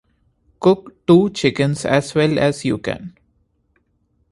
Cook 0.59 1.05
two 1.05 1.29
chickens 1.29 1.85
as 1.85 2.15
well 2.15 2.39
as 2.39 2.65
you 2.65 2.79
can. 2.79 3.15